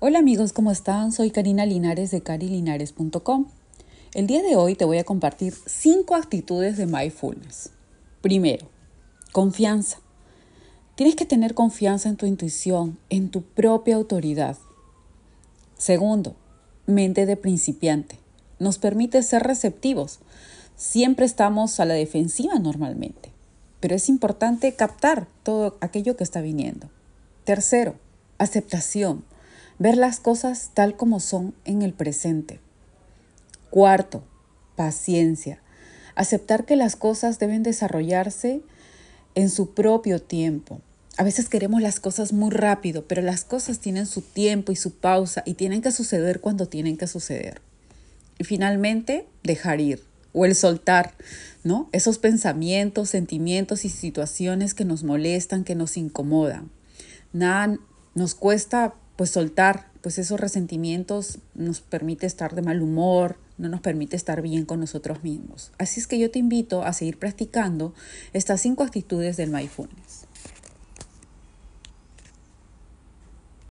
Hola 0.00 0.20
amigos, 0.20 0.52
¿cómo 0.52 0.70
están? 0.70 1.10
Soy 1.10 1.32
Karina 1.32 1.66
Linares 1.66 2.12
de 2.12 2.20
carilinares.com. 2.20 3.46
El 4.14 4.28
día 4.28 4.42
de 4.42 4.54
hoy 4.54 4.76
te 4.76 4.84
voy 4.84 4.98
a 4.98 5.04
compartir 5.04 5.54
cinco 5.66 6.14
actitudes 6.14 6.76
de 6.76 6.86
mindfulness. 6.86 7.70
Primero, 8.20 8.68
confianza. 9.32 9.98
Tienes 10.94 11.16
que 11.16 11.24
tener 11.24 11.54
confianza 11.54 12.08
en 12.08 12.16
tu 12.16 12.26
intuición, 12.26 12.96
en 13.10 13.28
tu 13.28 13.42
propia 13.42 13.96
autoridad. 13.96 14.56
Segundo, 15.76 16.36
mente 16.86 17.26
de 17.26 17.36
principiante. 17.36 18.20
Nos 18.60 18.78
permite 18.78 19.20
ser 19.24 19.42
receptivos. 19.42 20.20
Siempre 20.76 21.26
estamos 21.26 21.80
a 21.80 21.84
la 21.84 21.94
defensiva 21.94 22.60
normalmente, 22.60 23.32
pero 23.80 23.96
es 23.96 24.08
importante 24.08 24.72
captar 24.76 25.26
todo 25.42 25.76
aquello 25.80 26.16
que 26.16 26.22
está 26.22 26.40
viniendo. 26.40 26.88
Tercero, 27.42 27.96
aceptación. 28.38 29.24
Ver 29.78 29.96
las 29.96 30.18
cosas 30.18 30.70
tal 30.74 30.96
como 30.96 31.20
son 31.20 31.54
en 31.64 31.82
el 31.82 31.92
presente. 31.92 32.60
Cuarto, 33.70 34.24
paciencia. 34.76 35.62
Aceptar 36.14 36.64
que 36.64 36.74
las 36.74 36.96
cosas 36.96 37.38
deben 37.38 37.62
desarrollarse 37.62 38.62
en 39.34 39.50
su 39.50 39.74
propio 39.74 40.20
tiempo. 40.20 40.80
A 41.16 41.22
veces 41.22 41.48
queremos 41.48 41.80
las 41.80 42.00
cosas 42.00 42.32
muy 42.32 42.50
rápido, 42.50 43.06
pero 43.06 43.22
las 43.22 43.44
cosas 43.44 43.78
tienen 43.78 44.06
su 44.06 44.22
tiempo 44.22 44.72
y 44.72 44.76
su 44.76 44.94
pausa 44.94 45.42
y 45.46 45.54
tienen 45.54 45.82
que 45.82 45.92
suceder 45.92 46.40
cuando 46.40 46.66
tienen 46.66 46.96
que 46.96 47.06
suceder. 47.06 47.60
Y 48.38 48.44
finalmente, 48.44 49.26
dejar 49.42 49.80
ir 49.80 50.02
o 50.32 50.44
el 50.44 50.54
soltar, 50.54 51.14
¿no? 51.64 51.88
Esos 51.92 52.18
pensamientos, 52.18 53.10
sentimientos 53.10 53.84
y 53.84 53.88
situaciones 53.88 54.74
que 54.74 54.84
nos 54.84 55.02
molestan, 55.02 55.64
que 55.64 55.74
nos 55.74 55.96
incomodan. 55.96 56.70
Nada 57.32 57.78
nos 58.14 58.34
cuesta 58.34 58.94
pues 59.18 59.30
soltar, 59.30 59.90
pues 60.00 60.16
esos 60.20 60.38
resentimientos 60.38 61.40
nos 61.56 61.80
permite 61.80 62.24
estar 62.24 62.54
de 62.54 62.62
mal 62.62 62.80
humor, 62.82 63.36
no 63.56 63.68
nos 63.68 63.80
permite 63.80 64.14
estar 64.14 64.42
bien 64.42 64.64
con 64.64 64.78
nosotros 64.78 65.24
mismos. 65.24 65.72
Así 65.76 65.98
es 65.98 66.06
que 66.06 66.20
yo 66.20 66.30
te 66.30 66.38
invito 66.38 66.84
a 66.84 66.92
seguir 66.92 67.18
practicando 67.18 67.94
estas 68.32 68.60
cinco 68.60 68.84
actitudes 68.84 69.36
del 69.36 69.50
mindfulness. 69.50 70.27